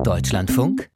Deutschlandfunk 0.00 0.90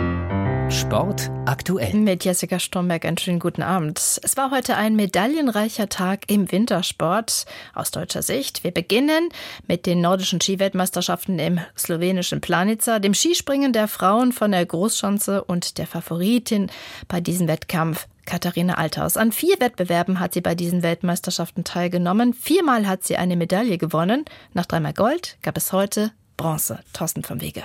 Sport 0.69 1.31
aktuell. 1.45 1.95
Mit 1.95 2.25
Jessica 2.25 2.59
Stromberg 2.59 3.05
einen 3.05 3.19
schönen 3.19 3.39
guten 3.39 3.63
Abend. 3.63 3.99
Es 3.99 4.37
war 4.37 4.51
heute 4.51 4.77
ein 4.77 4.97
medaillenreicher 4.97 5.89
Tag 5.89 6.29
im 6.29 6.51
Wintersport 6.51 7.45
aus 7.75 7.91
deutscher 7.93 8.23
Sicht. 8.23 8.65
Wir 8.65 8.73
beginnen 8.73 9.29
mit 9.69 9.87
den 9.87 10.01
nordischen 10.01 10.41
Skiweltmeisterschaften 10.41 11.39
im 11.39 11.61
slowenischen 11.79 12.41
Planica, 12.41 12.99
dem 12.99 13.15
Skispringen 13.15 13.73
der 13.73 13.87
Frauen 13.87 14.33
von 14.33 14.51
der 14.51 14.67
Großschanze 14.67 15.45
und 15.45 15.79
der 15.79 15.87
Favoritin 15.87 16.69
bei 17.07 17.21
diesem 17.21 17.47
Wettkampf 17.47 18.09
Katharina 18.25 18.75
Althaus. 18.75 19.17
An 19.17 19.31
vier 19.31 19.61
Wettbewerben 19.61 20.19
hat 20.19 20.35
sie 20.35 20.41
bei 20.41 20.57
diesen 20.57 20.83
Weltmeisterschaften 20.83 21.63
teilgenommen. 21.63 22.35
Viermal 22.35 22.89
hat 22.89 23.05
sie 23.05 23.17
eine 23.17 23.37
Medaille 23.37 23.79
gewonnen. 23.79 24.25
Nach 24.53 24.67
dreimal 24.67 24.95
Gold 24.95 25.39
gab 25.43 25.57
es 25.57 25.73
heute 25.73 26.11
Bronze. 26.37 26.81
Thorsten 26.93 27.23
vom 27.23 27.41
Wege. 27.41 27.63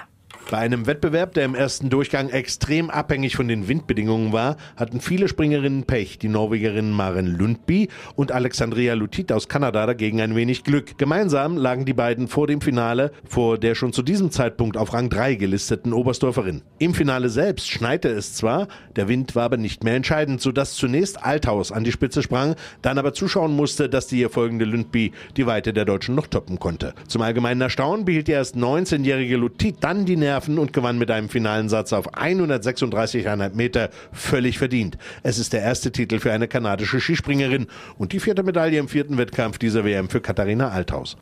Bei 0.50 0.58
einem 0.58 0.86
Wettbewerb, 0.86 1.34
der 1.34 1.46
im 1.46 1.55
ersten 1.55 1.89
Durchgang 1.89 2.30
extrem 2.30 2.90
abhängig 2.90 3.38
von 3.38 3.48
den 3.48 3.70
Windbedingungen 3.70 4.34
war, 4.34 4.58
hatten 4.76 4.99
viele 4.99 5.30
Springerinnen 5.30 5.86
Pech. 5.86 6.20
Die 6.20 6.27
Norwegerinnen 6.27 6.91
Maren 6.91 7.26
Lundby 7.26 7.88
und 8.16 8.34
Alexandria 8.34 8.94
Lutit 8.96 9.32
aus 9.32 9.48
Kanada 9.48 9.85
dagegen 9.85 10.20
ein 10.20 10.35
wenig 10.35 10.66
Glück. 10.66 10.98
Gemeinsam 10.98 11.55
lagen 11.55 11.85
die 11.85 11.94
beiden 11.94 12.27
vor 12.27 12.48
dem 12.48 12.59
Finale 12.59 13.13
vor 13.23 13.58
der 13.58 13.76
schon 13.76 13.94
zu 13.94 14.02
diesem 14.02 14.30
Zeitpunkt 14.32 14.76
auf 14.76 14.94
Rang 14.94 15.09
3 15.09 15.35
gelisteten 15.35 15.94
Oberstdorferin. 15.94 16.63
Im 16.80 16.94
Finale 16.94 17.30
selbst 17.30 17.70
schneite 17.70 18.10
es 18.10 18.34
zwar, 18.34 18.68
der 18.98 19.08
Wind 19.08 19.35
war 19.35 19.44
aber 19.44 19.58
nicht 19.58 19.85
mehr 19.85 19.96
entscheidend, 19.96 20.41
sodass 20.41 20.73
zunächst 20.73 21.23
Althaus 21.23 21.71
an 21.71 21.85
die 21.85 21.94
Spitze 21.94 22.21
sprang, 22.21 22.55
dann 22.82 22.98
aber 22.98 23.13
zuschauen 23.13 23.55
musste, 23.55 23.88
dass 23.88 24.08
die 24.08 24.20
ihr 24.20 24.30
folgende 24.30 24.66
Lundby 24.66 25.13
die 25.38 25.46
Weite 25.46 25.71
der 25.71 25.85
Deutschen 25.85 26.16
noch 26.16 26.27
toppen 26.27 26.60
konnte. 26.60 26.94
Zum 27.08 27.21
allgemeinen 27.21 27.62
Erstaunen 27.62 28.04
behielt 28.04 28.27
die 28.27 28.34
erst 28.34 28.58
19-jährige 28.58 29.38
Lutit 29.38 29.77
dann 29.80 30.05
die 30.05 30.18
Nerven 30.18 30.30
Nerven 30.31 30.59
und 30.59 30.71
gewann 30.71 30.98
mit 30.98 31.12
einem 31.12 31.27
finalen 31.27 31.67
Satz 31.67 31.91
auf 31.91 32.13
136,5 32.13 33.53
Meter 33.53 33.90
völlig 34.13 34.57
verdient. 34.57 34.98
Es 35.24 35.37
ist 35.37 35.51
der 35.51 35.62
erste 35.62 35.91
Titel 35.91 36.20
für 36.20 36.32
eine 36.32 36.48
kanadische 36.48 37.01
Skispringerin 37.01 37.68
und 37.98 38.13
die 38.13 38.21
vierte 38.21 38.41
Medaille 38.41 38.79
im 38.79 38.87
vierten 38.87 39.18
Wettkampf 39.18 39.57
dieser 39.57 39.84
WM 39.84 40.07
für 40.07 40.21
Katharina 40.21 40.70
Althaus. 40.70 41.18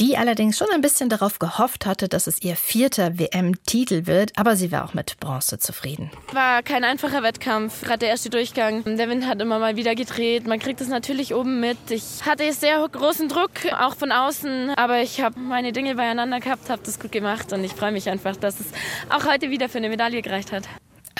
Die 0.00 0.16
allerdings 0.16 0.58
schon 0.58 0.66
ein 0.74 0.80
bisschen 0.80 1.08
darauf 1.08 1.38
gehofft 1.38 1.86
hatte, 1.86 2.08
dass 2.08 2.26
es 2.26 2.42
ihr 2.42 2.56
vierter 2.56 3.20
WM-Titel 3.20 4.06
wird, 4.06 4.32
aber 4.34 4.56
sie 4.56 4.72
war 4.72 4.84
auch 4.84 4.94
mit 4.94 5.20
Bronze 5.20 5.60
zufrieden. 5.60 6.10
War 6.32 6.64
kein 6.64 6.82
einfacher 6.82 7.22
Wettkampf, 7.22 7.82
gerade 7.82 7.98
der 8.00 8.08
erste 8.08 8.28
Durchgang. 8.28 8.82
Der 8.84 9.08
Wind 9.08 9.24
hat 9.28 9.40
immer 9.40 9.60
mal 9.60 9.76
wieder 9.76 9.94
gedreht. 9.94 10.48
Man 10.48 10.58
kriegt 10.58 10.80
es 10.80 10.88
natürlich 10.88 11.32
oben 11.32 11.60
mit. 11.60 11.78
Ich 11.90 12.26
hatte 12.26 12.52
sehr 12.52 12.84
großen 12.90 13.28
Druck, 13.28 13.50
auch 13.78 13.94
von 13.94 14.10
außen, 14.10 14.70
aber 14.70 15.00
ich 15.00 15.20
habe 15.20 15.38
meine 15.38 15.70
Dinge 15.70 15.94
beieinander 15.94 16.40
gehabt, 16.40 16.68
habe 16.70 16.82
das 16.84 16.98
gut 16.98 17.12
gemacht 17.12 17.52
und 17.52 17.62
ich 17.62 17.72
freue 17.72 17.92
mich 17.92 18.08
einfach, 18.10 18.34
dass 18.34 18.47
dass 18.48 18.60
es 18.60 18.66
auch 19.10 19.26
heute 19.26 19.50
wieder 19.50 19.68
für 19.68 19.78
eine 19.78 19.90
Medaille 19.90 20.22
gereicht 20.22 20.52
hat. 20.52 20.68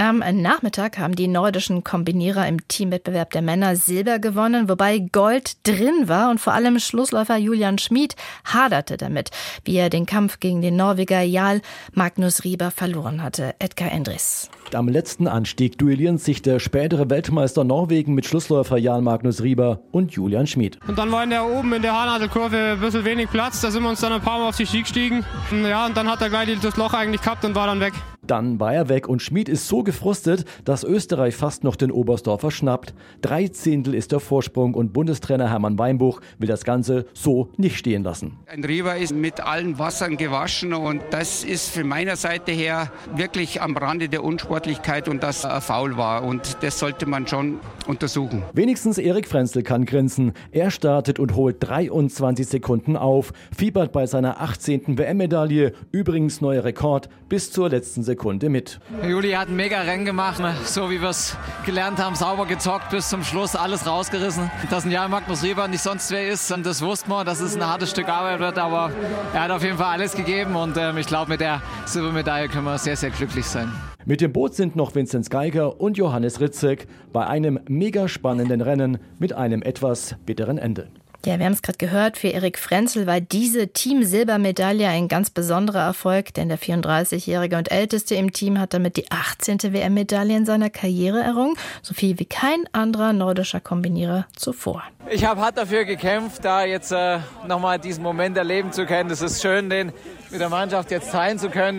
Am 0.00 0.20
Nachmittag 0.20 0.96
haben 0.98 1.16
die 1.16 1.27
nordischen 1.27 1.82
Kombinierer 1.82 2.46
im 2.46 2.68
Teamwettbewerb 2.68 3.32
der 3.32 3.42
Männer 3.42 3.74
Silber 3.74 4.20
gewonnen, 4.20 4.68
wobei 4.68 5.00
Gold 5.00 5.56
drin 5.66 6.06
war 6.06 6.30
und 6.30 6.38
vor 6.38 6.52
allem 6.52 6.78
Schlussläufer 6.78 7.36
Julian 7.36 7.78
Schmid 7.78 8.14
haderte 8.44 8.96
damit, 8.96 9.30
wie 9.64 9.74
er 9.74 9.91
den 9.91 10.06
Kampf 10.06 10.38
gegen 10.38 10.62
den 10.62 10.76
Norweger 10.76 11.22
Jarl 11.22 11.62
Magnus 11.94 12.44
Rieber 12.44 12.70
verloren 12.70 13.24
hatte. 13.24 13.56
Edgar 13.58 13.91
Endres. 13.91 14.48
Am 14.72 14.86
letzten 14.86 15.26
Anstieg 15.26 15.78
duellieren 15.78 16.19
sich 16.19 16.42
der 16.42 16.60
spätere 16.60 17.10
Weltmeister 17.10 17.64
Norwegen 17.64 18.14
mit 18.14 18.24
Schlussläufer 18.24 18.76
Jarl 18.76 19.02
Magnus 19.02 19.42
Rieber 19.42 19.80
und 19.91 20.12
Julian 20.12 20.46
Schmid. 20.46 20.78
Und 20.86 20.96
dann 20.96 21.10
war 21.10 21.24
in 21.24 21.30
der 21.30 21.44
oben 21.44 21.72
in 21.72 21.82
der 21.82 21.92
Haarnadelkurve 21.92 22.74
ein 22.74 22.80
bisschen 22.80 23.04
wenig 23.04 23.30
Platz, 23.30 23.62
da 23.62 23.72
sind 23.72 23.82
wir 23.82 23.91
uns 23.91 24.00
dann 24.00 24.12
ein 24.12 24.20
paar 24.20 24.38
Mal 24.38 24.48
auf 24.50 24.56
die 24.56 24.66
Ski 24.66 24.82
gestiegen. 24.82 25.24
Ja, 25.69 25.86
und 25.86 25.96
dann 25.96 26.08
hat 26.08 26.22
er 26.22 26.28
gleich 26.28 26.48
das 26.60 26.76
Loch 26.76 26.94
eigentlich 26.94 27.20
gehabt 27.20 27.44
und 27.44 27.56
war 27.56 27.66
dann 27.66 27.80
weg. 27.80 27.94
Dann 28.29 28.61
war 28.61 28.75
er 28.75 28.91
weg 28.91 29.09
und 29.09 29.23
Schmid 29.23 29.48
ist 29.48 29.69
so 29.69 29.83
gefrustet, 29.83 30.45
dass 30.67 30.84
Österreich 30.84 31.34
fast 31.34 31.65
noch 31.65 31.77
den 31.77 31.91
Oberstdorfer 31.91 32.51
schnappt. 32.51 32.93
Drei 33.23 33.48
Zehntel 33.48 33.95
ist 33.95 34.12
der 34.12 34.21
Vorsprung 34.21 34.75
und 34.75 34.93
Bundestrainer 34.93 35.48
Hermann 35.48 35.79
Weinbuch 35.79 36.21
will 36.38 36.47
das 36.47 36.65
Ganze 36.65 37.06
so 37.15 37.49
nicht 37.56 37.78
stehen 37.78 38.05
lassen. 38.05 38.37
Ein 38.47 38.62
Rieber 38.65 38.99
ist 38.99 39.15
mit 39.15 39.41
allen 39.41 39.78
Wassern 39.78 40.19
gewaschen 40.19 40.75
und 40.75 41.00
das 41.11 41.43
ist 41.43 41.71
von 41.71 41.88
meiner 41.88 42.17
Seite 42.17 42.53
her 42.53 42.93
wirklich 43.17 43.62
am 43.62 43.75
Rande 43.75 44.11
der 44.11 44.22
Unsportlichkeit 44.22 45.09
und 45.09 45.22
das 45.22 45.47
ein 45.47 45.62
Foul 45.62 45.97
war 45.97 46.22
und 46.22 46.59
das 46.61 46.78
sollte 46.78 47.06
man 47.06 47.27
schon 47.27 47.61
untersuchen. 47.87 48.43
Wenigstens 48.53 48.99
Erik 48.99 49.27
Frenzel 49.27 49.62
kann 49.62 49.87
grinsen. 49.87 50.33
Er 50.53 50.71
startet 50.71 51.19
und 51.19 51.34
holt 51.34 51.56
23 51.61 52.47
Sekunden 52.47 52.94
auf, 52.99 53.33
fiebert 53.56 53.91
bei 53.93 54.05
seiner 54.05 54.43
18. 54.43 54.99
WM-Medaille, 54.99 55.72
übrigens 55.93 56.43
neuer 56.43 56.65
Rekord, 56.65 57.09
bis 57.31 57.50
zur 57.50 57.71
letzten 57.71 58.03
Sekunde 58.03 58.18
Sekunde 58.19 58.49
mit. 58.49 58.81
Juli 59.09 59.31
hat 59.31 59.49
ein 59.49 59.55
mega 59.55 59.81
Rennen 59.81 60.05
gemacht, 60.05 60.43
so 60.65 60.91
wie 60.91 61.01
wir 61.01 61.11
es 61.11 61.37
gelernt 61.65 62.03
haben, 62.03 62.17
sauber 62.17 62.47
gezockt 62.47 62.91
bis 62.91 63.09
zum 63.09 63.23
Schluss, 63.23 63.55
alles 63.55 63.87
rausgerissen. 63.87 64.51
Dass 64.71 64.84
ein 64.84 64.91
Jan 64.91 65.09
Magnus 65.09 65.45
Rieber 65.45 65.69
nicht 65.69 65.83
sonst 65.83 66.11
wer 66.11 66.29
ist, 66.29 66.51
das 66.51 66.83
wussten 66.83 67.11
wir, 67.11 67.25
dass 67.25 67.39
es 67.39 67.55
ein 67.55 67.65
hartes 67.65 67.91
Stück 67.91 68.09
Arbeit 68.09 68.41
wird, 68.41 68.59
aber 68.59 68.91
er 69.33 69.43
hat 69.45 69.53
auf 69.53 69.62
jeden 69.62 69.79
Fall 69.79 69.93
alles 69.93 70.17
gegeben 70.17 70.56
und 70.56 70.77
ähm, 70.77 70.99
ich 70.99 71.06
glaube, 71.06 71.31
mit 71.31 71.41
der 71.41 71.62
Silbermedaille 71.87 72.49
können 72.49 72.65
wir 72.65 72.77
sehr, 72.79 72.97
sehr 72.97 73.11
glücklich 73.11 73.47
sein. 73.47 73.73
Mit 74.05 74.21
dem 74.21 74.33
Boot 74.33 74.55
sind 74.55 74.75
noch 74.75 74.97
Vinzenz 74.97 75.31
Geiger 75.31 75.81
und 75.81 75.97
Johannes 75.97 76.41
Ritzek 76.41 76.89
bei 77.12 77.25
einem 77.25 77.61
mega 77.69 78.09
spannenden 78.09 78.62
Rennen 78.62 78.99
mit 79.21 79.33
einem 79.33 79.62
etwas 79.62 80.17
bitteren 80.27 80.59
Ende. 80.59 80.89
Ja, 81.27 81.39
wir 81.39 81.47
haben 81.47 81.53
es 81.53 81.62
gerade 81.62 81.79
gehört, 81.79 82.17
für 82.17 82.29
Erik 82.29 82.59
Frenzel 82.59 83.06
war 83.09 83.21
diese 83.21 83.69
Team-Silbermedaille 83.69 84.87
ein 84.87 85.09
ganz 85.09 85.31
besonderer 85.31 85.81
Erfolg, 85.81 86.33
denn 86.34 86.49
der 86.49 86.59
34-jährige 86.59 87.56
und 87.56 87.73
älteste 87.73 88.15
im 88.15 88.33
Team 88.33 88.61
hat 88.61 88.73
damit 88.73 88.97
die 88.97 89.11
18. 89.11 89.75
WM-Medaille 89.75 90.37
in 90.37 90.47
seiner 90.47 90.71
Karriere 90.71 91.21
errungen, 91.21 91.56
so 91.83 91.93
viel 91.93 92.21
wie 92.21 92.25
kein 92.25 92.65
anderer 92.73 93.12
nordischer 93.12 93.61
Kombinierer 93.61 94.27
zuvor. 94.37 94.84
Ich 95.11 95.25
habe 95.25 95.41
hart 95.41 95.59
dafür 95.59 95.84
gekämpft, 95.84 96.45
da 96.45 96.65
jetzt 96.65 96.93
äh, 96.93 97.19
nochmal 97.47 97.81
diesen 97.81 98.05
Moment 98.05 98.37
erleben 98.37 98.71
zu 98.73 98.87
können. 98.87 99.11
Es 99.11 99.21
ist 99.21 99.43
schön, 99.43 99.69
den 99.69 99.93
mit 100.31 100.41
der 100.41 100.49
Mannschaft 100.49 100.91
jetzt 100.93 101.11
teilen 101.11 101.39
zu 101.39 101.50
können. 101.50 101.78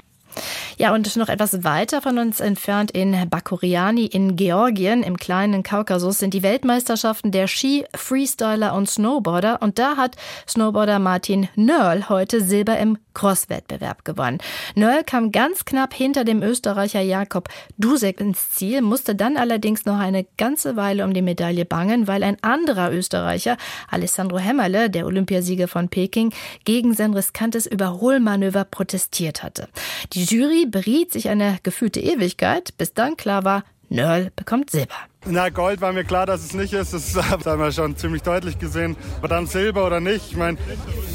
Ja, 0.82 0.94
und 0.94 1.14
noch 1.18 1.28
etwas 1.28 1.66
weiter 1.66 2.02
von 2.02 2.18
uns 2.20 2.40
entfernt 2.40 2.92
in 2.92 3.30
Bakuriani 3.30 4.06
in 4.06 4.38
Georgien 4.38 5.04
im 5.04 5.18
kleinen 5.18 5.62
Kaukasus 5.62 6.20
sind 6.20 6.34
die 6.34 6.42
Weltmeisterschaften 6.42 7.34
der 7.34 7.48
Ski, 7.48 7.84
Freestyler 7.94 8.74
und 8.74 8.90
Snowboarder. 8.90 9.62
Und 9.62 9.78
da 9.78 9.98
hat 9.98 10.16
Snowboarder 10.48 11.00
Martin 11.00 11.50
Nörl 11.58 12.08
heute 12.08 12.40
Silber 12.40 12.80
im 12.80 12.98
Cross-Wettbewerb 13.14 14.06
gewonnen. 14.06 14.38
Nörl 14.76 15.04
kam 15.04 15.34
ganz 15.34 15.66
knapp 15.66 15.94
hinter 15.94 16.24
dem 16.24 16.42
Österreicher 16.42 17.02
Jakob 17.02 17.50
Dusek 17.78 18.22
ins 18.22 18.52
Ziel, 18.52 18.82
musste 18.82 19.16
dann 19.16 19.36
allerdings 19.36 19.84
noch 19.84 20.00
eine 20.00 20.26
ganze 20.38 20.78
Weile 20.78 21.04
um 21.04 21.14
die 21.14 21.22
Medaille 21.22 21.66
bangen, 21.66 22.08
weil 22.08 22.24
ein 22.24 22.38
anderer 22.42 22.94
Österreicher, 22.94 23.58
Alessandro 23.90 24.38
Hämmerle, 24.38 24.90
der 24.90 25.06
Olympiasieger 25.06 25.68
von 25.68 25.90
Peking, 25.90 26.34
gegen 26.64 26.94
sein 26.94 27.14
riskantes 27.14 27.66
Überholmanöver 27.66 28.64
protestiert 28.64 29.44
hatte. 29.44 29.68
Die 30.14 30.24
Jury 30.24 30.69
beriet 30.72 31.12
sich 31.12 31.30
eine 31.30 31.58
gefühlte 31.64 32.00
Ewigkeit, 32.00 32.78
bis 32.78 32.94
dann 32.94 33.18
klar 33.18 33.44
war, 33.44 33.64
Nörl 33.90 34.32
bekommt 34.36 34.70
Silber. 34.70 34.94
Na, 35.26 35.50
Gold 35.50 35.82
war 35.82 35.92
mir 35.92 36.04
klar, 36.04 36.26
dass 36.26 36.44
es 36.44 36.54
nicht 36.54 36.74
ist. 36.74 36.94
Das 36.94 37.16
haben 37.30 37.60
wir 37.60 37.72
schon 37.72 37.98
ziemlich 37.98 38.22
deutlich 38.22 38.60
gesehen. 38.60 38.96
Aber 39.18 39.28
dann 39.28 39.48
Silber 39.48 39.86
oder 39.86 40.00
nicht. 40.00 40.32
Ich 40.32 40.38
meine, 40.38 40.58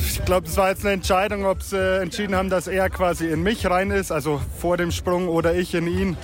ich 0.06 0.25
glaube, 0.25 0.47
das 0.47 0.56
war 0.56 0.70
jetzt 0.70 0.84
eine 0.84 0.94
Entscheidung, 0.94 1.47
ob 1.47 1.62
sie 1.62 1.78
äh, 1.78 2.03
entschieden 2.03 2.34
haben, 2.34 2.50
dass 2.50 2.66
er 2.66 2.91
quasi 2.91 3.28
in 3.28 3.43
mich 3.43 3.66
rein 3.66 3.91
ist, 3.91 4.10
also 4.10 4.41
vor 4.59 4.76
dem 4.76 4.91
Sprung 4.91 5.28
oder 5.28 5.54
ich 5.54 5.75
in 5.75 5.87
ihn. 5.87 6.16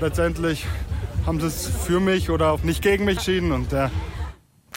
Letztendlich 0.00 0.66
haben 1.26 1.40
sie 1.40 1.46
es 1.46 1.66
für 1.66 2.00
mich 2.00 2.30
oder 2.30 2.50
auch 2.50 2.62
nicht 2.62 2.82
gegen 2.82 3.04
mich 3.04 3.18
entschieden. 3.18 3.52
Und, 3.52 3.70
ja. 3.70 3.90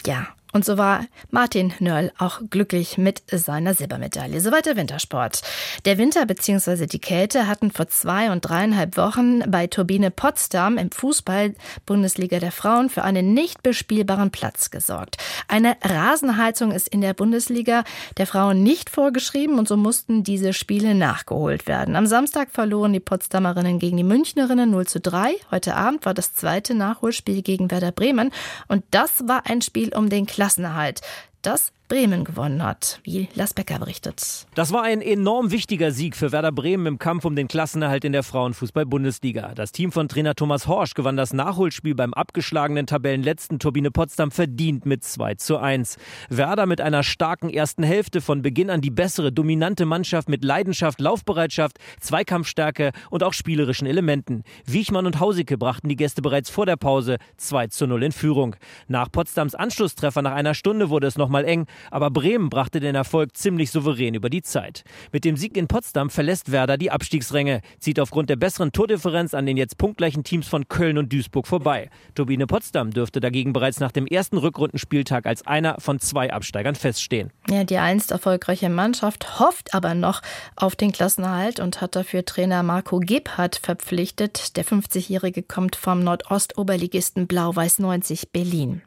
ja, 0.04 0.28
und 0.56 0.64
so 0.64 0.78
war 0.78 1.04
Martin 1.30 1.74
Nörl 1.80 2.10
auch 2.16 2.40
glücklich 2.48 2.96
mit 2.96 3.22
seiner 3.30 3.74
Silbermedaille. 3.74 4.40
Soweit 4.40 4.64
der 4.64 4.76
Wintersport. 4.76 5.42
Der 5.84 5.98
Winter 5.98 6.24
bzw. 6.24 6.86
die 6.86 6.98
Kälte 6.98 7.46
hatten 7.46 7.70
vor 7.70 7.88
zwei 7.88 8.32
und 8.32 8.40
dreieinhalb 8.40 8.96
Wochen 8.96 9.40
bei 9.50 9.66
Turbine 9.66 10.10
Potsdam 10.10 10.78
im 10.78 10.90
Fußball-Bundesliga 10.90 12.38
der 12.38 12.52
Frauen 12.52 12.88
für 12.88 13.04
einen 13.04 13.34
nicht 13.34 13.62
bespielbaren 13.62 14.30
Platz 14.30 14.70
gesorgt. 14.70 15.18
Eine 15.46 15.76
Rasenheizung 15.82 16.72
ist 16.72 16.88
in 16.88 17.02
der 17.02 17.12
Bundesliga 17.12 17.84
der 18.16 18.26
Frauen 18.26 18.62
nicht 18.62 18.88
vorgeschrieben 18.88 19.58
und 19.58 19.68
so 19.68 19.76
mussten 19.76 20.24
diese 20.24 20.54
Spiele 20.54 20.94
nachgeholt 20.94 21.66
werden. 21.66 21.96
Am 21.96 22.06
Samstag 22.06 22.50
verloren 22.50 22.94
die 22.94 23.00
Potsdamerinnen 23.00 23.78
gegen 23.78 23.98
die 23.98 24.04
Münchnerinnen 24.04 24.70
0 24.70 24.86
zu 24.86 25.00
3. 25.00 25.34
Heute 25.50 25.76
Abend 25.76 26.06
war 26.06 26.14
das 26.14 26.32
zweite 26.32 26.74
Nachholspiel 26.74 27.42
gegen 27.42 27.70
Werder 27.70 27.92
Bremen 27.92 28.32
und 28.68 28.84
das 28.90 29.28
war 29.28 29.42
ein 29.44 29.60
Spiel 29.60 29.94
um 29.94 30.08
den 30.08 30.24
Klassenerhalt. 30.46 31.00
Das 31.42 31.72
Bremen 31.88 32.24
gewonnen 32.24 32.64
hat, 32.64 32.98
wie 33.04 33.28
Las 33.34 33.54
Becker 33.54 33.78
berichtet. 33.78 34.46
Das 34.56 34.72
war 34.72 34.82
ein 34.82 35.00
enorm 35.00 35.52
wichtiger 35.52 35.92
Sieg 35.92 36.16
für 36.16 36.32
Werder 36.32 36.50
Bremen 36.50 36.86
im 36.86 36.98
Kampf 36.98 37.24
um 37.24 37.36
den 37.36 37.46
Klassenerhalt 37.46 38.04
in 38.04 38.12
der 38.12 38.24
Frauenfußball-Bundesliga. 38.24 39.52
Das 39.54 39.70
Team 39.70 39.92
von 39.92 40.08
Trainer 40.08 40.34
Thomas 40.34 40.66
Horsch 40.66 40.94
gewann 40.94 41.16
das 41.16 41.32
Nachholspiel 41.32 41.94
beim 41.94 42.12
abgeschlagenen 42.12 42.88
Tabellenletzten 42.88 43.60
Turbine 43.60 43.92
Potsdam 43.92 44.32
verdient 44.32 44.84
mit 44.84 45.04
2 45.04 45.36
zu 45.36 45.58
1. 45.58 45.96
Werder 46.28 46.66
mit 46.66 46.80
einer 46.80 47.04
starken 47.04 47.50
ersten 47.50 47.84
Hälfte 47.84 48.20
von 48.20 48.42
Beginn 48.42 48.70
an 48.70 48.80
die 48.80 48.90
bessere, 48.90 49.30
dominante 49.30 49.86
Mannschaft 49.86 50.28
mit 50.28 50.42
Leidenschaft, 50.42 51.00
Laufbereitschaft, 51.00 51.78
Zweikampfstärke 52.00 52.90
und 53.10 53.22
auch 53.22 53.32
spielerischen 53.32 53.86
Elementen. 53.86 54.42
Wiechmann 54.64 55.06
und 55.06 55.20
Hausike 55.20 55.56
brachten 55.56 55.88
die 55.88 55.96
Gäste 55.96 56.20
bereits 56.20 56.50
vor 56.50 56.66
der 56.66 56.76
Pause 56.76 57.18
2 57.36 57.68
zu 57.68 57.86
0 57.86 58.02
in 58.02 58.12
Führung. 58.12 58.56
Nach 58.88 59.10
Potsdams 59.12 59.54
Anschlusstreffer 59.54 60.22
nach 60.22 60.32
einer 60.32 60.54
Stunde 60.54 60.90
wurde 60.90 61.06
es 61.06 61.16
nochmal 61.16 61.44
eng, 61.44 61.66
aber 61.90 62.10
Bremen 62.10 62.48
brachte 62.48 62.80
den 62.80 62.94
Erfolg 62.94 63.36
ziemlich 63.36 63.70
souverän 63.70 64.14
über 64.14 64.30
die 64.30 64.42
Zeit. 64.42 64.84
Mit 65.12 65.24
dem 65.24 65.36
Sieg 65.36 65.56
in 65.56 65.68
Potsdam 65.68 66.10
verlässt 66.10 66.52
Werder 66.52 66.76
die 66.76 66.90
Abstiegsränge, 66.90 67.60
zieht 67.78 68.00
aufgrund 68.00 68.30
der 68.30 68.36
besseren 68.36 68.72
Tordifferenz 68.72 69.34
an 69.34 69.46
den 69.46 69.56
jetzt 69.56 69.78
punktgleichen 69.78 70.24
Teams 70.24 70.48
von 70.48 70.68
Köln 70.68 70.98
und 70.98 71.12
Duisburg 71.12 71.46
vorbei. 71.46 71.90
Turbine 72.14 72.46
Potsdam 72.46 72.90
dürfte 72.90 73.20
dagegen 73.20 73.52
bereits 73.52 73.80
nach 73.80 73.92
dem 73.92 74.06
ersten 74.06 74.38
Rückrundenspieltag 74.38 75.26
als 75.26 75.46
einer 75.46 75.76
von 75.78 76.00
zwei 76.00 76.32
Absteigern 76.32 76.74
feststehen. 76.74 77.30
Ja, 77.48 77.64
die 77.64 77.78
einst 77.78 78.10
erfolgreiche 78.10 78.70
Mannschaft 78.70 79.38
hofft 79.38 79.74
aber 79.74 79.94
noch 79.94 80.22
auf 80.56 80.76
den 80.76 80.92
Klassenerhalt 80.92 81.60
und 81.60 81.80
hat 81.80 81.96
dafür 81.96 82.24
Trainer 82.24 82.62
Marco 82.62 83.00
Gebhardt 83.00 83.56
verpflichtet. 83.62 84.56
Der 84.56 84.64
50-Jährige 84.64 85.42
kommt 85.42 85.76
vom 85.76 86.00
Nordostoberligisten 86.00 87.26
Blau-Weiß 87.26 87.78
90 87.78 88.30
Berlin. 88.32 88.82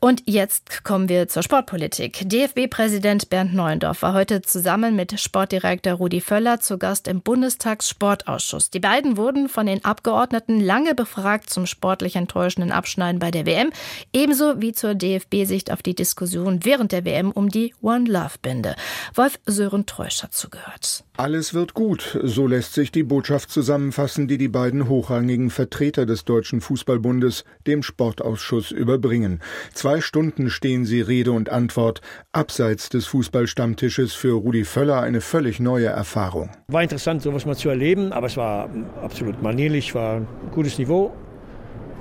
Und 0.00 0.22
jetzt 0.26 0.84
kommen 0.84 1.08
wir 1.08 1.28
zur 1.28 1.42
Sportpolitik. 1.42 2.28
DFB-Präsident 2.28 3.30
Bernd 3.30 3.54
Neuendorf 3.54 4.02
war 4.02 4.12
heute 4.12 4.42
zusammen 4.42 4.94
mit 4.94 5.18
Sportdirektor 5.18 5.94
Rudi 5.94 6.20
Völler 6.20 6.60
zu 6.60 6.78
Gast 6.78 7.08
im 7.08 7.22
Bundestagssportausschuss. 7.22 8.70
Die 8.70 8.80
beiden 8.80 9.16
wurden 9.16 9.48
von 9.48 9.66
den 9.66 9.84
Abgeordneten 9.84 10.60
lange 10.60 10.94
befragt 10.94 11.50
zum 11.50 11.66
sportlich 11.66 12.16
enttäuschenden 12.16 12.72
Abschneiden 12.72 13.18
bei 13.18 13.30
der 13.30 13.46
WM, 13.46 13.72
ebenso 14.12 14.60
wie 14.60 14.72
zur 14.72 14.94
DFB-Sicht 14.94 15.72
auf 15.72 15.82
die 15.82 15.94
Diskussion 15.94 16.64
während 16.64 16.92
der 16.92 17.04
WM 17.04 17.30
um 17.30 17.48
die 17.48 17.74
One 17.80 18.10
Love-Binde. 18.10 18.76
Wolf 19.14 19.38
Sören 19.46 19.86
Treusch 19.86 20.22
hat 20.22 20.34
zugehört. 20.34 21.05
Alles 21.18 21.54
wird 21.54 21.72
gut, 21.72 22.18
so 22.24 22.46
lässt 22.46 22.74
sich 22.74 22.92
die 22.92 23.02
Botschaft 23.02 23.50
zusammenfassen, 23.50 24.28
die 24.28 24.36
die 24.36 24.48
beiden 24.48 24.86
hochrangigen 24.86 25.48
Vertreter 25.48 26.04
des 26.04 26.26
Deutschen 26.26 26.60
Fußballbundes 26.60 27.44
dem 27.66 27.82
Sportausschuss 27.82 28.70
überbringen. 28.70 29.40
Zwei 29.72 30.02
Stunden 30.02 30.50
stehen 30.50 30.84
sie 30.84 31.00
Rede 31.00 31.32
und 31.32 31.48
Antwort, 31.48 32.02
abseits 32.32 32.90
des 32.90 33.06
Fußballstammtisches 33.06 34.12
für 34.12 34.34
Rudi 34.34 34.64
Völler 34.64 35.00
eine 35.00 35.22
völlig 35.22 35.58
neue 35.58 35.86
Erfahrung. 35.86 36.50
War 36.68 36.82
interessant, 36.82 37.22
sowas 37.22 37.46
mal 37.46 37.56
zu 37.56 37.70
erleben, 37.70 38.12
aber 38.12 38.26
es 38.26 38.36
war 38.36 38.68
absolut 39.02 39.42
manierlich, 39.42 39.94
war 39.94 40.16
ein 40.16 40.28
gutes 40.52 40.76
Niveau 40.76 41.14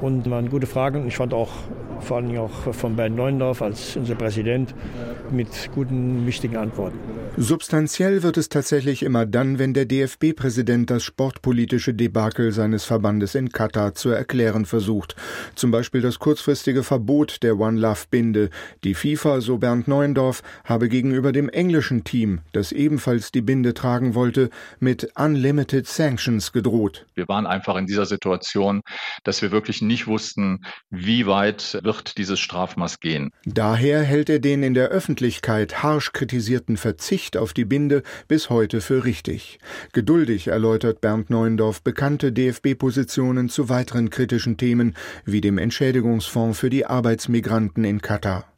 und 0.02 0.30
waren 0.30 0.50
gute 0.50 0.68
Fragen. 0.68 1.08
Ich 1.08 1.16
fand 1.16 1.34
auch 1.34 1.52
vor 2.00 2.18
allem 2.18 2.38
auch 2.38 2.74
von 2.74 2.96
Bernd 2.96 3.16
Neuendorf 3.16 3.62
als 3.62 3.96
unser 3.96 4.16
Präsident 4.16 4.74
mit 5.32 5.70
guten, 5.74 6.26
wichtigen 6.26 6.58
Antworten. 6.58 6.98
Substanziell 7.38 8.24
wird 8.24 8.38
es 8.38 8.48
tatsächlich 8.48 9.04
immer 9.04 9.26
dann, 9.26 9.60
wenn 9.60 9.74
der 9.74 9.86
DFB-Präsident 9.86 10.90
das 10.90 11.04
sportpolitische 11.04 11.94
Debakel 11.94 12.54
seines 12.54 12.86
Verbandes 12.86 13.36
in 13.36 13.50
Katar 13.50 13.94
zu 13.94 14.10
erklären 14.10 14.66
versucht. 14.66 15.16
Zum 15.56 15.70
Beispiel 15.70 16.00
das 16.00 16.20
kurzfristige 16.20 16.84
Verbot 16.84 17.44
der 17.44 17.60
One 17.60 17.78
Love 17.80 18.06
Binde. 18.10 18.50
Die 18.86 18.94
FIFA, 18.94 19.42
so 19.42 19.58
Bernd 19.58 19.90
Neuendorf, 19.90 20.44
habe 20.64 20.88
gegenüber 20.88 21.34
dem 21.34 21.50
englischen 21.50 22.06
Team, 22.06 22.40
das 22.54 22.72
ebenfalls 22.72 23.34
die 23.34 23.42
Binde 23.42 23.74
tragen 23.74 24.16
wollte, 24.16 24.50
mit 24.80 25.10
Unlimited 25.18 25.88
Sanctions 25.88 26.54
gedroht. 26.54 27.06
Wir 27.16 27.28
waren 27.28 27.48
einfach 27.48 27.76
in 27.76 27.86
dieser 27.86 28.06
Situation, 28.06 28.82
dass 29.26 29.42
wir 29.42 29.52
wirklich 29.52 29.82
nicht 29.82 30.08
wussten, 30.08 30.64
wie 30.90 31.28
weit 31.28 31.80
wird 31.86 32.18
dieses 32.18 32.40
Strafmaß 32.40 33.00
gehen. 33.00 33.32
Daher 33.46 34.02
hält 34.02 34.30
er 34.30 34.40
den 34.40 34.64
in 34.64 34.74
der 34.74 34.90
Öffentlichkeit 34.90 35.84
harsch 35.84 36.12
kritisierten 36.12 36.78
Verzicht 36.78 37.38
auf 37.38 37.54
die 37.54 37.66
Binde 37.66 38.04
bis 38.28 38.50
heute 38.50 38.82
für 38.82 39.06
richtig. 39.06 39.60
Geduldig 39.94 40.48
erläutert 40.48 41.02
Bernd 41.02 41.30
Neuendorf 41.30 41.82
bekannte 41.82 42.32
DFB-Positionen 42.34 43.50
zu 43.50 43.70
weiteren 43.70 44.10
kritischen 44.10 44.58
Themen 44.58 44.96
wie 45.24 45.42
dem 45.42 45.58
Entschädigungsfonds 45.58 46.60
für 46.60 46.70
die 46.70 46.86
Arbeitsmigranten 46.86 47.84
in 47.84 48.02
Katar. 48.02 48.55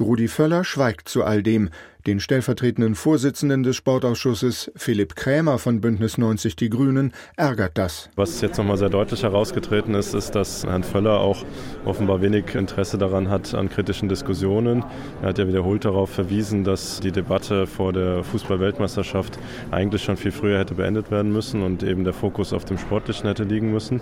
Rudi 0.00 0.28
Völler 0.28 0.64
schweigt 0.64 1.08
zu 1.08 1.24
all 1.24 1.42
dem. 1.42 1.70
Den 2.06 2.20
stellvertretenden 2.20 2.94
Vorsitzenden 2.94 3.64
des 3.64 3.76
Sportausschusses, 3.76 4.70
Philipp 4.76 5.14
Krämer 5.14 5.58
von 5.58 5.82
Bündnis 5.82 6.16
90 6.16 6.56
Die 6.56 6.70
Grünen, 6.70 7.12
ärgert 7.36 7.76
das. 7.76 8.08
Was 8.16 8.40
jetzt 8.40 8.56
nochmal 8.56 8.78
sehr 8.78 8.88
deutlich 8.88 9.24
herausgetreten 9.24 9.94
ist, 9.94 10.14
ist, 10.14 10.30
dass 10.30 10.64
Herrn 10.64 10.84
Völler 10.84 11.20
auch 11.20 11.44
offenbar 11.84 12.22
wenig 12.22 12.54
Interesse 12.54 12.96
daran 12.96 13.28
hat 13.28 13.52
an 13.54 13.68
kritischen 13.68 14.08
Diskussionen. 14.08 14.84
Er 15.20 15.30
hat 15.30 15.38
ja 15.38 15.48
wiederholt 15.48 15.84
darauf 15.84 16.08
verwiesen, 16.08 16.64
dass 16.64 17.00
die 17.00 17.12
Debatte 17.12 17.66
vor 17.66 17.92
der 17.92 18.24
Fußball-Weltmeisterschaft 18.24 19.38
eigentlich 19.70 20.02
schon 20.02 20.16
viel 20.16 20.32
früher 20.32 20.58
hätte 20.58 20.76
beendet 20.76 21.10
werden 21.10 21.30
müssen 21.30 21.62
und 21.62 21.82
eben 21.82 22.04
der 22.04 22.14
Fokus 22.14 22.54
auf 22.54 22.64
dem 22.64 22.78
Sportlichen 22.78 23.26
hätte 23.26 23.42
liegen 23.42 23.70
müssen. 23.70 24.00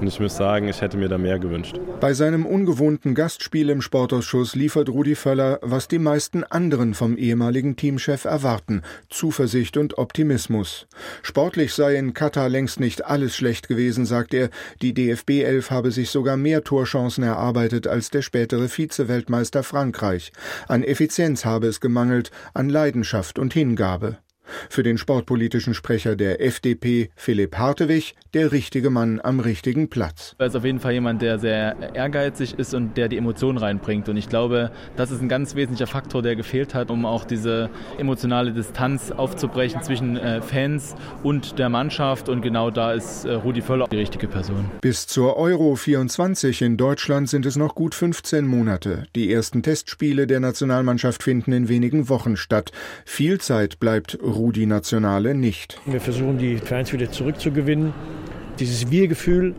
Und 0.00 0.06
ich 0.06 0.18
muss 0.18 0.34
sagen, 0.36 0.66
ich 0.66 0.80
hätte 0.80 0.96
mir 0.96 1.10
da 1.10 1.18
mehr 1.18 1.38
gewünscht. 1.38 1.78
Bei 2.00 2.14
seinem 2.14 2.46
ungewohnten 2.46 3.14
Gastspiel 3.14 3.68
im 3.68 3.82
Sportausschuss 3.82 4.54
liefert 4.54 4.88
Rudi 4.88 5.14
Völler, 5.14 5.58
was 5.60 5.88
die 5.88 5.98
meisten 5.98 6.42
anderen 6.42 6.94
vom 6.94 7.18
ehemaligen 7.18 7.76
Teamchef 7.76 8.24
erwarten: 8.24 8.80
Zuversicht 9.10 9.76
und 9.76 9.98
Optimismus. 9.98 10.86
Sportlich 11.22 11.74
sei 11.74 11.96
in 11.96 12.14
Katar 12.14 12.48
längst 12.48 12.80
nicht 12.80 13.04
alles 13.04 13.36
schlecht 13.36 13.68
gewesen, 13.68 14.06
sagt 14.06 14.32
er. 14.32 14.48
Die 14.80 14.94
DFB 14.94 15.42
11 15.42 15.70
habe 15.70 15.90
sich 15.90 16.08
sogar 16.08 16.38
mehr 16.38 16.64
Torchancen 16.64 17.22
erarbeitet 17.22 17.86
als 17.86 18.08
der 18.08 18.22
spätere 18.22 18.68
Vize-Weltmeister 18.68 19.62
Frankreich. 19.62 20.32
An 20.66 20.82
Effizienz 20.82 21.44
habe 21.44 21.66
es 21.66 21.80
gemangelt, 21.80 22.30
an 22.54 22.70
Leidenschaft 22.70 23.38
und 23.38 23.52
Hingabe. 23.52 24.16
Für 24.68 24.82
den 24.82 24.98
sportpolitischen 24.98 25.74
Sprecher 25.74 26.16
der 26.16 26.40
FDP, 26.40 27.10
Philipp 27.16 27.56
Hartewig, 27.56 28.14
der 28.34 28.52
richtige 28.52 28.90
Mann 28.90 29.20
am 29.22 29.40
richtigen 29.40 29.88
Platz. 29.88 30.34
Er 30.38 30.46
ist 30.46 30.56
auf 30.56 30.64
jeden 30.64 30.80
Fall 30.80 30.92
jemand, 30.92 31.22
der 31.22 31.38
sehr 31.38 31.94
ehrgeizig 31.94 32.58
ist 32.58 32.74
und 32.74 32.96
der 32.96 33.08
die 33.08 33.16
Emotionen 33.16 33.58
reinbringt. 33.58 34.08
Und 34.08 34.16
ich 34.16 34.28
glaube, 34.28 34.70
das 34.96 35.10
ist 35.10 35.20
ein 35.20 35.28
ganz 35.28 35.54
wesentlicher 35.54 35.86
Faktor, 35.86 36.22
der 36.22 36.36
gefehlt 36.36 36.74
hat, 36.74 36.90
um 36.90 37.06
auch 37.06 37.24
diese 37.24 37.70
emotionale 37.98 38.52
Distanz 38.52 39.10
aufzubrechen 39.10 39.82
zwischen 39.82 40.16
äh, 40.16 40.42
Fans 40.42 40.94
und 41.22 41.58
der 41.58 41.68
Mannschaft. 41.68 42.28
Und 42.28 42.42
genau 42.42 42.70
da 42.70 42.92
ist 42.92 43.24
äh, 43.24 43.32
Rudi 43.32 43.62
Völler 43.62 43.86
die 43.88 43.96
richtige 43.96 44.28
Person. 44.28 44.70
Bis 44.80 45.06
zur 45.06 45.36
Euro 45.36 45.76
24 45.76 46.62
in 46.62 46.76
Deutschland 46.76 47.28
sind 47.28 47.46
es 47.46 47.56
noch 47.56 47.74
gut 47.74 47.94
15 47.94 48.46
Monate. 48.46 49.06
Die 49.16 49.32
ersten 49.32 49.62
Testspiele 49.62 50.26
der 50.26 50.40
Nationalmannschaft 50.40 51.22
finden 51.22 51.52
in 51.52 51.68
wenigen 51.68 52.08
Wochen 52.08 52.36
statt. 52.36 52.72
Viel 53.04 53.40
Zeit 53.40 53.80
bleibt 53.80 54.18
Rudi 54.22 54.39
Nationale 54.66 55.34
nicht. 55.34 55.80
Wir 55.86 56.00
versuchen 56.00 56.38
die 56.38 56.56
Fans 56.58 56.92
wieder 56.92 57.10
zurückzugewinnen, 57.10 57.92
dieses 58.58 58.90
Wir-Gefühl 58.90 59.54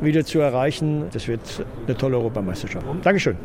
wieder 0.00 0.24
zu 0.24 0.38
erreichen. 0.38 1.06
Das 1.12 1.28
wird 1.28 1.40
eine 1.86 1.96
tolle 1.96 2.16
Europameisterschaft. 2.16 2.86
Dankeschön. 3.02 3.36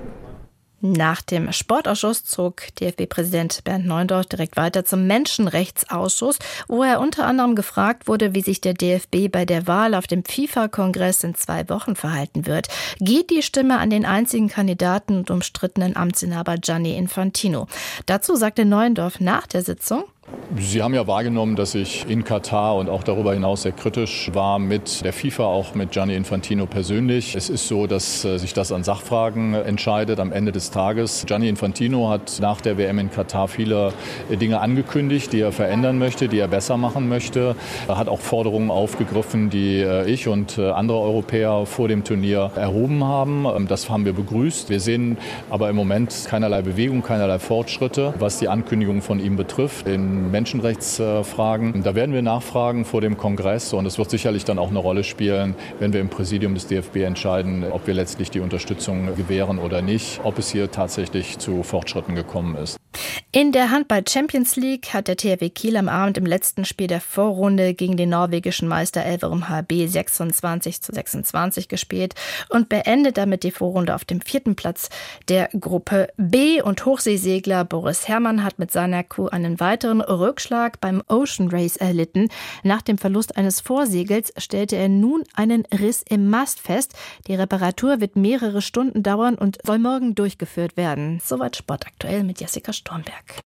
Nach 0.86 1.22
dem 1.22 1.54
Sportausschuss 1.54 2.26
zog 2.26 2.64
DFB-Präsident 2.76 3.64
Bernd 3.64 3.86
Neundorf 3.86 4.26
direkt 4.26 4.58
weiter 4.58 4.84
zum 4.84 5.08
Menschenrechtsausschuss, 5.08 6.40
wo 6.68 6.84
er 6.84 7.00
unter 7.00 7.26
anderem 7.26 7.56
gefragt 7.56 8.06
wurde, 8.10 8.36
wie 8.36 8.42
sich 8.42 8.60
der 8.60 8.74
DFB 8.74 9.32
bei 9.32 9.46
der 9.46 9.66
Wahl 9.66 9.96
auf 9.96 10.08
dem 10.08 10.26
FIFA-Kongress 10.26 11.24
in 11.24 11.36
zwei 11.36 11.70
Wochen 11.70 11.96
verhalten 11.96 12.48
wird. 12.48 12.68
Geht 13.00 13.30
die 13.30 13.44
Stimme 13.44 13.80
an 13.80 13.92
den 13.92 14.04
einzigen 14.04 14.50
Kandidaten 14.50 15.20
und 15.20 15.32
umstrittenen 15.32 15.96
Amtsinhaber 15.96 16.58
Gianni 16.58 16.98
Infantino? 16.98 17.68
Dazu 18.06 18.36
sagte 18.36 18.66
Neuendorf 18.66 19.22
nach 19.22 19.48
der 19.48 19.62
Sitzung, 19.62 20.04
Sie 20.56 20.82
haben 20.82 20.94
ja 20.94 21.06
wahrgenommen, 21.08 21.56
dass 21.56 21.76
ich 21.76 22.06
in 22.08 22.24
Katar 22.24 22.76
und 22.76 22.88
auch 22.88 23.04
darüber 23.04 23.34
hinaus 23.34 23.64
sehr 23.64 23.72
kritisch 23.72 24.30
war 24.34 24.60
mit 24.60 25.04
der 25.04 25.12
FIFA, 25.12 25.46
auch 25.46 25.76
mit 25.76 25.92
Gianni 25.92 26.16
Infantino 26.16 26.66
persönlich. 26.66 27.36
Es 27.36 27.50
ist 27.50 27.68
so, 27.68 27.88
dass 27.88 28.24
äh, 28.24 28.38
sich 28.38 28.54
das 28.54 28.72
an 28.72 28.84
Sachfragen 28.84 29.54
entscheidet 29.54 30.20
am 30.20 30.32
Ende 30.32 30.52
des 30.52 30.72
Tages. 30.72 31.26
Gianni 31.26 31.50
Infantino 31.50 32.10
hat 32.10 32.38
nach 32.40 32.62
der 32.62 32.78
WM 32.78 33.00
in 33.00 33.12
Katar 33.12 33.48
viele 33.48 33.94
äh, 34.30 34.38
Dinge 34.38 34.62
angekündigt, 34.62 35.34
die 35.34 35.42
er 35.42 35.52
verändern 35.52 35.98
möchte, 35.98 36.30
die 36.30 36.40
er 36.40 36.48
besser 36.48 36.78
machen 36.78 37.10
möchte. 37.10 37.56
Er 37.88 37.98
hat 37.98 38.08
auch 38.08 38.22
Forderungen 38.22 38.70
aufgegriffen, 38.70 39.50
die 39.50 39.80
äh, 39.80 40.10
ich 40.10 40.28
und 40.28 40.58
andere 40.60 41.00
Europäer 41.00 41.66
vor 41.66 41.88
dem 41.88 42.04
Turnier 42.04 42.52
erhoben 42.56 43.04
haben. 43.04 43.46
Ähm, 43.46 43.68
das 43.68 43.90
haben 43.90 44.06
wir 44.06 44.14
begrüßt. 44.14 44.70
Wir 44.70 44.80
sehen 44.80 45.18
aber 45.50 45.70
im 45.70 45.76
Moment 45.76 46.26
keinerlei 46.28 46.62
Bewegung, 46.62 47.02
keinerlei 47.02 47.40
Fortschritte, 47.40 48.14
was 48.20 48.38
die 48.38 48.48
Ankündigung 48.48 49.02
von 49.02 49.20
ihm 49.20 49.36
betrifft. 49.36 49.88
In 49.88 50.13
Menschenrechtsfragen. 50.32 51.84
Da 51.84 51.96
werden 51.96 52.14
wir 52.14 52.22
nachfragen 52.22 52.86
vor 52.86 53.02
dem 53.02 53.18
Kongress 53.18 53.74
und 53.74 53.86
es 53.86 53.98
wird 53.98 54.10
sicherlich 54.10 54.46
dann 54.46 54.60
auch 54.60 54.70
eine 54.70 54.80
Rolle 54.80 55.04
spielen, 55.04 55.56
wenn 55.80 55.94
wir 55.94 56.02
im 56.02 56.10
Präsidium 56.10 56.54
des 56.54 56.68
DFB 56.68 56.98
entscheiden, 56.98 57.64
ob 57.70 57.88
wir 57.88 57.94
letztlich 57.94 58.32
die 58.32 58.40
Unterstützung 58.40 59.16
gewähren 59.16 59.60
oder 59.60 59.82
nicht, 59.82 60.22
ob 60.24 60.40
es 60.40 60.50
hier 60.52 60.72
tatsächlich 60.72 61.40
zu 61.40 61.64
Fortschritten 61.64 62.16
gekommen 62.16 62.56
ist. 62.56 62.78
In 63.36 63.52
der 63.52 63.72
Handball 63.72 64.04
Champions 64.08 64.56
League 64.58 64.94
hat 64.94 65.08
der 65.08 65.18
THW 65.18 65.50
Kiel 65.50 65.76
am 65.78 65.90
Abend 65.90 66.20
im 66.20 66.26
letzten 66.28 66.66
Spiel 66.66 66.86
der 66.86 67.02
Vorrunde 67.02 67.74
gegen 67.74 67.98
den 67.98 68.10
norwegischen 68.10 68.68
Meister 68.68 69.04
Elverum 69.04 69.50
HB 69.50 69.88
26 69.88 70.84
zu 70.84 70.94
26 70.94 71.68
gespielt 71.68 72.14
und 72.50 72.70
beendet 72.70 73.18
damit 73.18 73.44
die 73.44 73.50
Vorrunde 73.50 73.96
auf 73.96 74.06
dem 74.06 74.22
vierten 74.22 74.56
Platz 74.56 74.90
der 75.30 75.50
Gruppe 75.60 76.10
B. 76.18 76.62
Und 76.62 76.86
Hochseesegler 76.86 77.66
Boris 77.66 78.08
Herrmann 78.08 78.44
hat 78.44 78.60
mit 78.60 78.72
seiner 78.72 79.04
Crew 79.04 79.28
einen 79.30 79.60
weiteren 79.60 80.02
Rückschlag 80.02 80.80
beim 80.80 81.02
Ocean 81.08 81.50
Race 81.50 81.78
erlitten. 81.78 82.30
Nach 82.62 82.84
dem 82.84 83.00
Verlust 83.00 83.36
eines 83.36 83.62
Vorsegels 83.62 84.32
stellte 84.38 84.76
er 84.76 84.90
nun 84.90 85.24
einen 85.34 85.66
Riss 85.66 86.04
im 86.08 86.30
Mast 86.30 86.60
fest. 86.60 86.94
Die 87.26 87.34
Reparatur 87.34 88.00
wird 88.00 88.16
mehrere 88.16 88.62
Stunden 88.62 89.02
dauern 89.02 89.34
und 89.34 89.58
soll 89.66 89.80
morgen 89.80 90.14
durchgeführt 90.14 90.78
werden. 90.78 91.20
Soweit 91.24 91.56
Sport 91.56 91.88
aktuell 91.88 92.24
mit 92.24 92.40
Jessica 92.40 92.74
Stormberg. 92.84 93.44